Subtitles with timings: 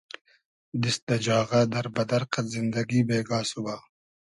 [0.81, 3.75] دیست دۂ جاغۂ، دئر بئدئر قئد زیندئگی بېگا سوبا